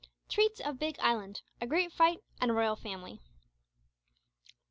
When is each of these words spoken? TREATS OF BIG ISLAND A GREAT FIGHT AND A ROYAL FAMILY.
TREATS 0.29 0.59
OF 0.61 0.79
BIG 0.79 0.97
ISLAND 0.99 1.41
A 1.61 1.67
GREAT 1.67 1.91
FIGHT 1.93 2.23
AND 2.39 2.49
A 2.49 2.55
ROYAL 2.55 2.75
FAMILY. 2.75 3.19